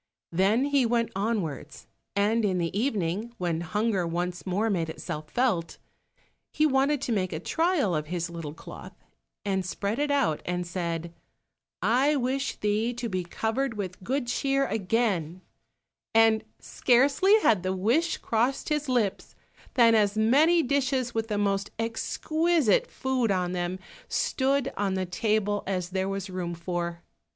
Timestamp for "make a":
7.11-7.39